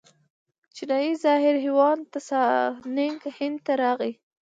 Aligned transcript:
چینایي 0.75 1.11
زایر 1.23 1.55
هیوان 1.65 1.97
تسانګ 2.13 3.21
هند 3.37 3.57
ته 3.65 3.73
راغی. 3.81 4.13